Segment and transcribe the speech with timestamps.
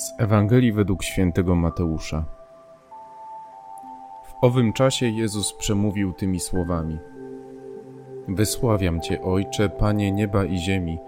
[0.00, 2.24] Z Ewangelii według świętego Mateusza.
[4.24, 6.98] W owym czasie Jezus przemówił tymi słowami:
[8.28, 10.98] Wysławiam Cię, Ojcze, Panie nieba i ziemi,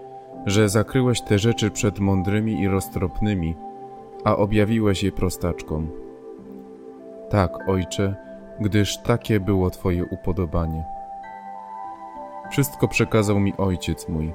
[0.45, 3.55] że zakryłeś te rzeczy przed mądrymi i roztropnymi,
[4.23, 5.89] a objawiłeś je prostaczkom.
[7.29, 8.15] Tak, Ojcze,
[8.59, 10.83] gdyż takie było Twoje upodobanie.
[12.51, 14.33] Wszystko przekazał mi Ojciec mój.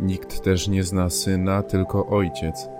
[0.00, 2.77] Nikt też nie zna Syna, tylko Ojciec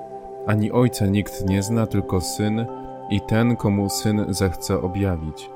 [0.48, 2.66] ani ojca nikt nie zna, tylko syn
[3.10, 5.50] i ten, komu syn zechce objawić.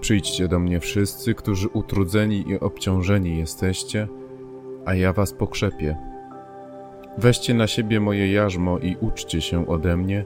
[0.00, 4.08] Przyjdźcie do mnie wszyscy, którzy utrudzeni i obciążeni jesteście,
[4.84, 5.96] a ja was pokrzepię.
[7.18, 10.24] Weźcie na siebie moje jarzmo i uczcie się ode mnie,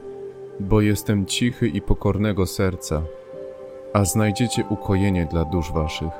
[0.59, 3.01] bo jestem cichy i pokornego serca,
[3.93, 6.13] a znajdziecie ukojenie dla dusz waszych.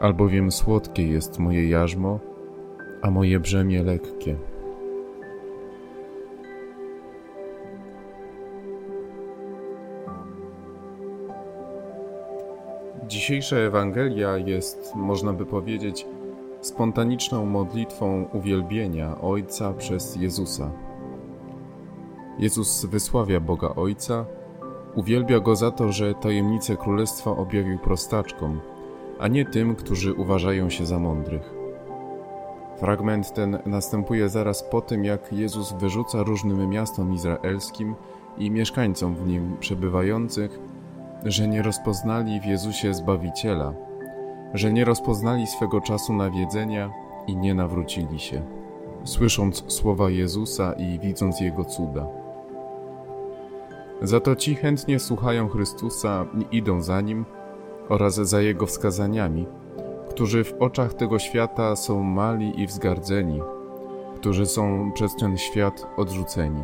[0.00, 2.18] Albowiem słodkie jest moje jarzmo,
[3.02, 4.36] a moje brzemię lekkie.
[13.08, 16.06] Dzisiejsza Ewangelia jest, można by powiedzieć,
[16.60, 20.70] spontaniczną modlitwą uwielbienia Ojca przez Jezusa.
[22.38, 24.26] Jezus wysławia Boga Ojca,
[24.94, 28.60] uwielbia Go za to, że tajemnicę Królestwa objawił prostaczkom,
[29.18, 31.54] a nie tym, którzy uważają się za mądrych.
[32.76, 37.94] Fragment ten następuje zaraz po tym, jak Jezus wyrzuca różnym miastom izraelskim
[38.38, 40.73] i mieszkańcom w nim przebywających
[41.24, 43.72] że nie rozpoznali w Jezusie Zbawiciela,
[44.54, 46.90] że nie rozpoznali swego czasu nawiedzenia
[47.26, 48.42] i nie nawrócili się,
[49.04, 52.06] słysząc słowa Jezusa i widząc Jego cuda.
[54.02, 57.24] Za to ci chętnie słuchają Chrystusa i idą za Nim
[57.88, 59.46] oraz za Jego wskazaniami,
[60.10, 63.40] którzy w oczach tego świata są mali i wzgardzeni,
[64.16, 66.62] którzy są przez ten świat odrzuceni.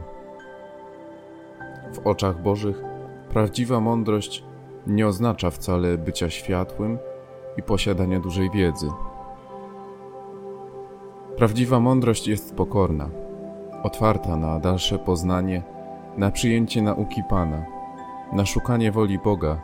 [1.92, 2.82] W oczach Bożych
[3.30, 4.49] prawdziwa mądrość
[4.86, 6.98] nie oznacza wcale bycia światłym
[7.56, 8.88] i posiadania dużej wiedzy.
[11.36, 13.10] Prawdziwa mądrość jest pokorna,
[13.82, 15.62] otwarta na dalsze poznanie,
[16.16, 17.66] na przyjęcie nauki Pana,
[18.32, 19.60] na szukanie woli Boga.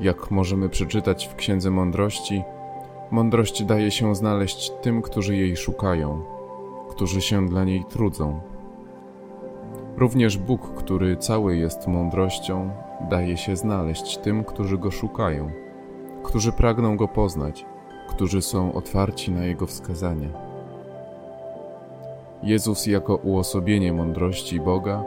[0.00, 2.42] Jak możemy przeczytać w Księdze Mądrości,
[3.10, 6.22] mądrość daje się znaleźć tym, którzy jej szukają,
[6.90, 8.51] którzy się dla niej trudzą.
[9.96, 12.70] Również Bóg, który cały jest mądrością,
[13.10, 15.50] daje się znaleźć tym, którzy go szukają,
[16.22, 17.66] którzy pragną go poznać,
[18.08, 20.28] którzy są otwarci na jego wskazania.
[22.42, 25.04] Jezus, jako uosobienie mądrości Boga,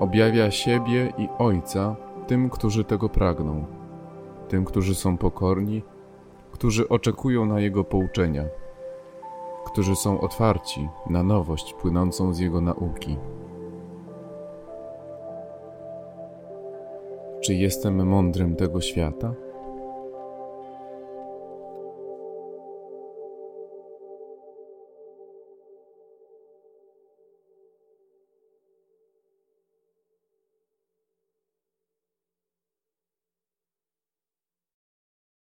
[0.00, 3.64] objawia siebie i Ojca tym, którzy tego pragną,
[4.48, 5.82] tym, którzy są pokorni,
[6.52, 8.44] którzy oczekują na Jego pouczenia,
[9.66, 13.16] którzy są otwarci na nowość płynącą z Jego nauki.
[17.46, 19.34] Czy jestem mądrym tego świata?